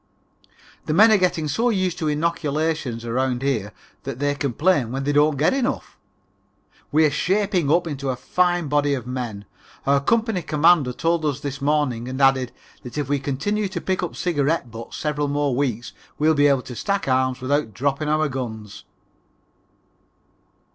[0.87, 5.11] The men are getting so used to inoculations around here that they complain when they
[5.11, 5.95] don't get enough.
[6.91, 9.45] We're shaping up into a fine body of men,
[9.85, 12.51] our company commander told us this morning, and added,
[12.81, 16.63] that if we continue to pick up cigarette butts several more weeks we'll be able
[16.63, 18.85] to stack arms without dropping our guns.